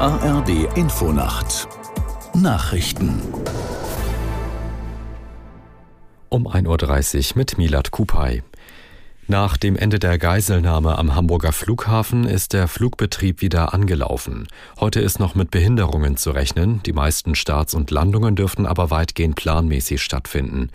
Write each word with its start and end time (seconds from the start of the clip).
ARD 0.00 0.50
Infonacht 0.76 1.66
Nachrichten 2.32 3.20
um 6.28 6.46
1.30 6.46 7.32
Uhr 7.32 7.38
mit 7.38 7.58
Milat 7.58 7.90
Kupay. 7.90 8.44
Nach 9.30 9.58
dem 9.58 9.76
Ende 9.76 9.98
der 9.98 10.16
Geiselnahme 10.16 10.96
am 10.96 11.14
Hamburger 11.14 11.52
Flughafen 11.52 12.24
ist 12.24 12.54
der 12.54 12.66
Flugbetrieb 12.66 13.42
wieder 13.42 13.74
angelaufen. 13.74 14.48
Heute 14.80 15.00
ist 15.00 15.20
noch 15.20 15.34
mit 15.34 15.50
Behinderungen 15.50 16.16
zu 16.16 16.30
rechnen. 16.30 16.82
Die 16.86 16.94
meisten 16.94 17.34
Starts 17.34 17.74
und 17.74 17.90
Landungen 17.90 18.36
dürften 18.36 18.64
aber 18.64 18.90
weitgehend 18.90 19.36
planmäßig 19.36 20.00
stattfinden. 20.00 20.70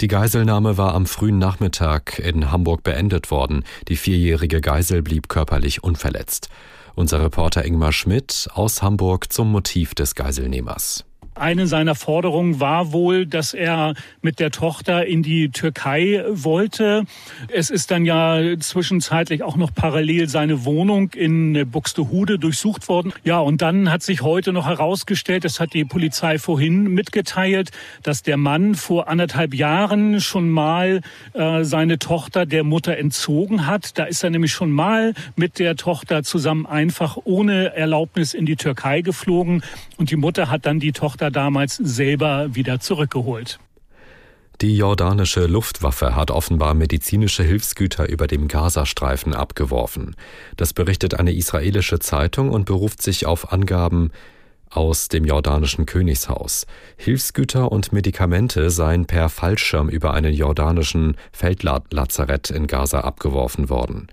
Die 0.00 0.08
Geiselnahme 0.08 0.76
war 0.76 0.96
am 0.96 1.06
frühen 1.06 1.38
Nachmittag 1.38 2.18
in 2.18 2.50
Hamburg 2.50 2.82
beendet 2.82 3.30
worden. 3.30 3.62
Die 3.86 3.96
vierjährige 3.96 4.60
Geisel 4.60 5.00
blieb 5.02 5.28
körperlich 5.28 5.84
unverletzt. 5.84 6.48
Unser 6.96 7.22
Reporter 7.22 7.64
Ingmar 7.64 7.92
Schmidt 7.92 8.48
aus 8.52 8.82
Hamburg 8.82 9.32
zum 9.32 9.52
Motiv 9.52 9.94
des 9.94 10.16
Geiselnehmers. 10.16 11.04
Eine 11.34 11.66
seiner 11.66 11.94
Forderungen 11.94 12.60
war 12.60 12.92
wohl, 12.92 13.24
dass 13.24 13.54
er 13.54 13.94
mit 14.20 14.38
der 14.38 14.50
Tochter 14.50 15.06
in 15.06 15.22
die 15.22 15.48
Türkei 15.48 16.22
wollte. 16.28 17.04
Es 17.48 17.70
ist 17.70 17.90
dann 17.90 18.04
ja 18.04 18.38
zwischenzeitlich 18.60 19.42
auch 19.42 19.56
noch 19.56 19.72
parallel 19.74 20.28
seine 20.28 20.66
Wohnung 20.66 21.10
in 21.14 21.70
Buxtehude 21.70 22.38
durchsucht 22.38 22.86
worden. 22.88 23.14
Ja, 23.24 23.38
und 23.38 23.62
dann 23.62 23.90
hat 23.90 24.02
sich 24.02 24.20
heute 24.20 24.52
noch 24.52 24.66
herausgestellt, 24.66 25.46
das 25.46 25.58
hat 25.58 25.72
die 25.72 25.86
Polizei 25.86 26.38
vorhin 26.38 26.88
mitgeteilt, 26.88 27.70
dass 28.02 28.22
der 28.22 28.36
Mann 28.36 28.74
vor 28.74 29.08
anderthalb 29.08 29.54
Jahren 29.54 30.20
schon 30.20 30.50
mal 30.50 31.00
äh, 31.32 31.64
seine 31.64 31.98
Tochter 31.98 32.44
der 32.44 32.62
Mutter 32.62 32.98
entzogen 32.98 33.66
hat. 33.66 33.98
Da 33.98 34.04
ist 34.04 34.22
er 34.22 34.28
nämlich 34.28 34.52
schon 34.52 34.70
mal 34.70 35.14
mit 35.36 35.58
der 35.58 35.76
Tochter 35.76 36.24
zusammen 36.24 36.66
einfach 36.66 37.16
ohne 37.24 37.74
Erlaubnis 37.74 38.34
in 38.34 38.44
die 38.44 38.56
Türkei 38.56 39.00
geflogen 39.00 39.62
und 39.96 40.10
die 40.10 40.16
Mutter 40.16 40.50
hat 40.50 40.66
dann 40.66 40.80
die 40.80 40.92
Tochter 40.92 41.21
damals 41.30 41.76
selber 41.76 42.54
wieder 42.54 42.80
zurückgeholt. 42.80 43.58
Die 44.60 44.76
jordanische 44.76 45.46
Luftwaffe 45.46 46.14
hat 46.14 46.30
offenbar 46.30 46.74
medizinische 46.74 47.42
Hilfsgüter 47.42 48.08
über 48.08 48.28
dem 48.28 48.46
Gazastreifen 48.46 49.34
abgeworfen. 49.34 50.14
Das 50.56 50.72
berichtet 50.72 51.18
eine 51.18 51.34
israelische 51.34 51.98
Zeitung 51.98 52.50
und 52.50 52.64
beruft 52.64 53.02
sich 53.02 53.26
auf 53.26 53.52
Angaben 53.52 54.12
aus 54.72 55.08
dem 55.08 55.24
jordanischen 55.24 55.86
Königshaus. 55.86 56.66
Hilfsgüter 56.96 57.70
und 57.70 57.92
Medikamente 57.92 58.70
seien 58.70 59.06
per 59.06 59.28
Fallschirm 59.28 59.88
über 59.88 60.14
einen 60.14 60.32
jordanischen 60.32 61.16
Feldlazarett 61.32 62.50
in 62.50 62.66
Gaza 62.66 63.00
abgeworfen 63.00 63.68
worden. 63.68 64.08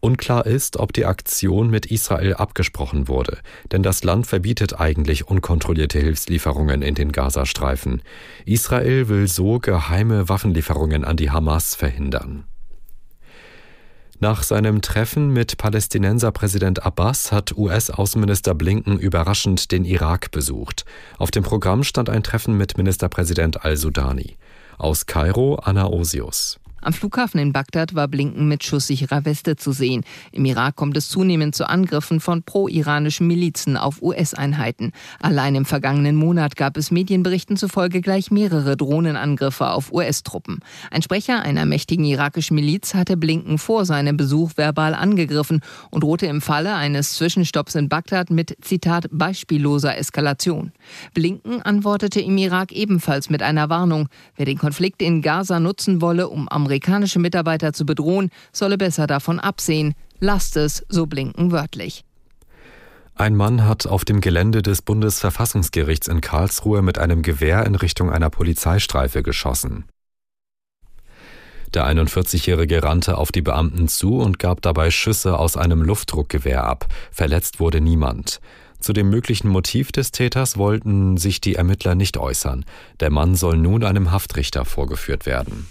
Unklar 0.00 0.46
ist, 0.46 0.78
ob 0.78 0.92
die 0.94 1.04
Aktion 1.04 1.68
mit 1.68 1.86
Israel 1.86 2.34
abgesprochen 2.34 3.06
wurde, 3.06 3.38
denn 3.70 3.82
das 3.82 4.02
Land 4.02 4.26
verbietet 4.26 4.80
eigentlich 4.80 5.28
unkontrollierte 5.28 5.98
Hilfslieferungen 5.98 6.80
in 6.80 6.94
den 6.94 7.12
Gazastreifen. 7.12 8.02
Israel 8.46 9.08
will 9.08 9.28
so 9.28 9.58
geheime 9.58 10.28
Waffenlieferungen 10.28 11.04
an 11.04 11.16
die 11.16 11.30
Hamas 11.30 11.74
verhindern. 11.74 12.44
Nach 14.22 14.42
seinem 14.42 14.82
Treffen 14.82 15.30
mit 15.30 15.56
Palästinenser 15.56 16.30
Präsident 16.30 16.84
Abbas 16.84 17.32
hat 17.32 17.56
US-Außenminister 17.56 18.54
Blinken 18.54 18.98
überraschend 18.98 19.72
den 19.72 19.86
Irak 19.86 20.30
besucht. 20.30 20.84
Auf 21.16 21.30
dem 21.30 21.42
Programm 21.42 21.84
stand 21.84 22.10
ein 22.10 22.22
Treffen 22.22 22.54
mit 22.58 22.76
Ministerpräsident 22.76 23.64
al-Sudani. 23.64 24.36
Aus 24.76 25.06
Kairo 25.06 25.54
Anna 25.54 25.86
Osius. 25.86 26.59
Am 26.82 26.94
Flughafen 26.94 27.38
in 27.38 27.52
Bagdad 27.52 27.94
war 27.94 28.08
Blinken 28.08 28.48
mit 28.48 28.64
schusssicherer 28.64 29.26
Weste 29.26 29.56
zu 29.56 29.72
sehen. 29.72 30.02
Im 30.32 30.46
Irak 30.46 30.76
kommt 30.76 30.96
es 30.96 31.10
zunehmend 31.10 31.54
zu 31.54 31.68
Angriffen 31.68 32.20
von 32.20 32.42
pro-iranischen 32.42 33.26
Milizen 33.26 33.76
auf 33.76 34.00
US-Einheiten. 34.00 34.92
Allein 35.20 35.54
im 35.56 35.66
vergangenen 35.66 36.16
Monat 36.16 36.56
gab 36.56 36.78
es 36.78 36.90
Medienberichten 36.90 37.58
zufolge 37.58 38.00
gleich 38.00 38.30
mehrere 38.30 38.78
Drohnenangriffe 38.78 39.68
auf 39.68 39.92
US-Truppen. 39.92 40.60
Ein 40.90 41.02
Sprecher 41.02 41.42
einer 41.42 41.66
mächtigen 41.66 42.06
irakischen 42.06 42.54
Miliz 42.54 42.94
hatte 42.94 43.18
Blinken 43.18 43.58
vor 43.58 43.84
seinem 43.84 44.16
Besuch 44.16 44.52
verbal 44.56 44.94
angegriffen 44.94 45.60
und 45.90 46.02
drohte 46.02 46.26
im 46.26 46.40
Falle 46.40 46.74
eines 46.76 47.12
Zwischenstopps 47.12 47.74
in 47.74 47.90
Bagdad 47.90 48.30
mit, 48.30 48.56
Zitat, 48.62 49.06
beispielloser 49.10 49.98
Eskalation. 49.98 50.72
Blinken 51.12 51.60
antwortete 51.60 52.22
im 52.22 52.38
Irak 52.38 52.72
ebenfalls 52.72 53.28
mit 53.28 53.42
einer 53.42 53.68
Warnung. 53.68 54.08
Wer 54.36 54.46
den 54.46 54.56
Konflikt 54.56 55.02
in 55.02 55.20
Gaza 55.20 55.60
nutzen 55.60 56.00
wolle, 56.00 56.30
um 56.30 56.48
am 56.48 56.69
amerikanische 56.70 57.18
Mitarbeiter 57.18 57.72
zu 57.72 57.84
bedrohen, 57.84 58.30
solle 58.52 58.78
besser 58.78 59.08
davon 59.08 59.40
absehen. 59.40 59.94
Lasst 60.20 60.56
es, 60.56 60.84
so 60.88 61.06
blinken 61.06 61.50
wörtlich. 61.50 62.04
Ein 63.16 63.34
Mann 63.34 63.66
hat 63.66 63.86
auf 63.86 64.04
dem 64.04 64.20
Gelände 64.20 64.62
des 64.62 64.82
Bundesverfassungsgerichts 64.82 66.06
in 66.06 66.20
Karlsruhe 66.20 66.80
mit 66.80 66.98
einem 66.98 67.22
Gewehr 67.22 67.66
in 67.66 67.74
Richtung 67.74 68.10
einer 68.10 68.30
Polizeistreife 68.30 69.22
geschossen. 69.22 69.84
Der 71.74 71.86
41-Jährige 71.86 72.82
rannte 72.82 73.18
auf 73.18 73.32
die 73.32 73.42
Beamten 73.42 73.88
zu 73.88 74.18
und 74.18 74.38
gab 74.38 74.62
dabei 74.62 74.90
Schüsse 74.90 75.38
aus 75.38 75.56
einem 75.56 75.82
Luftdruckgewehr 75.82 76.64
ab. 76.64 76.86
Verletzt 77.10 77.60
wurde 77.60 77.80
niemand. 77.80 78.40
Zu 78.78 78.92
dem 78.92 79.10
möglichen 79.10 79.48
Motiv 79.48 79.92
des 79.92 80.12
Täters 80.12 80.56
wollten 80.56 81.16
sich 81.16 81.40
die 81.40 81.56
Ermittler 81.56 81.94
nicht 81.94 82.16
äußern. 82.16 82.64
Der 83.00 83.10
Mann 83.10 83.34
soll 83.34 83.56
nun 83.58 83.84
einem 83.84 84.10
Haftrichter 84.10 84.64
vorgeführt 84.64 85.26
werden. 85.26 85.66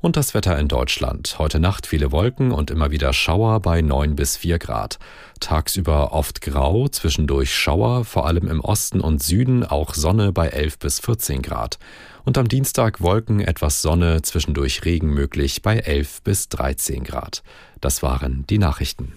Und 0.00 0.16
das 0.16 0.32
Wetter 0.32 0.56
in 0.56 0.68
Deutschland. 0.68 1.40
Heute 1.40 1.58
Nacht 1.58 1.84
viele 1.84 2.12
Wolken 2.12 2.52
und 2.52 2.70
immer 2.70 2.92
wieder 2.92 3.12
Schauer 3.12 3.58
bei 3.58 3.80
9 3.82 4.14
bis 4.14 4.36
4 4.36 4.60
Grad. 4.60 5.00
Tagsüber 5.40 6.12
oft 6.12 6.40
grau, 6.40 6.86
zwischendurch 6.86 7.52
Schauer, 7.52 8.04
vor 8.04 8.24
allem 8.26 8.46
im 8.46 8.60
Osten 8.60 9.00
und 9.00 9.24
Süden 9.24 9.64
auch 9.64 9.94
Sonne 9.94 10.30
bei 10.30 10.50
11 10.50 10.78
bis 10.78 11.00
14 11.00 11.42
Grad. 11.42 11.80
Und 12.24 12.38
am 12.38 12.46
Dienstag 12.46 13.00
Wolken, 13.00 13.40
etwas 13.40 13.82
Sonne, 13.82 14.22
zwischendurch 14.22 14.84
Regen 14.84 15.08
möglich 15.08 15.62
bei 15.62 15.78
11 15.78 16.22
bis 16.22 16.48
13 16.48 17.02
Grad. 17.02 17.42
Das 17.80 18.00
waren 18.00 18.44
die 18.48 18.58
Nachrichten. 18.58 19.14